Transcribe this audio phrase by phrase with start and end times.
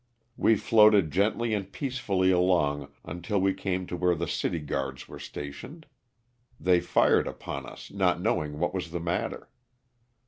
[0.35, 5.19] We floated gently and peacefully along until we came to where the city guards were
[5.19, 5.85] stationed;
[6.59, 9.47] they fired upon us not knowing what was the matter.